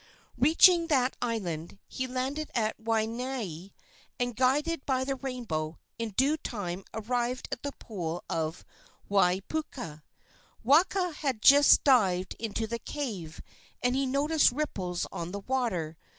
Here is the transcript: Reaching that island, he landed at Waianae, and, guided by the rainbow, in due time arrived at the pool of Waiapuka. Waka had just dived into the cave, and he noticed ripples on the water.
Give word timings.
Reaching 0.35 0.87
that 0.87 1.15
island, 1.21 1.77
he 1.87 2.07
landed 2.07 2.49
at 2.55 2.75
Waianae, 2.81 3.71
and, 4.19 4.35
guided 4.35 4.83
by 4.83 5.03
the 5.03 5.13
rainbow, 5.13 5.77
in 5.99 6.09
due 6.17 6.37
time 6.37 6.83
arrived 6.91 7.47
at 7.51 7.61
the 7.61 7.71
pool 7.73 8.23
of 8.27 8.65
Waiapuka. 9.11 10.01
Waka 10.63 11.11
had 11.11 11.39
just 11.43 11.83
dived 11.83 12.33
into 12.39 12.65
the 12.65 12.79
cave, 12.79 13.41
and 13.83 13.95
he 13.95 14.07
noticed 14.07 14.51
ripples 14.51 15.05
on 15.11 15.31
the 15.33 15.41
water. 15.41 15.97